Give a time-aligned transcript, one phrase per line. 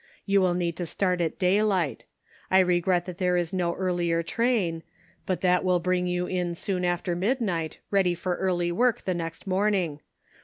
[0.25, 2.05] You will need to start at daylight.
[2.49, 4.81] I regret that there is no earlier train;
[5.27, 9.45] but that will bring you in soon after midnight, ready for early work the next
[9.45, 9.99] morning.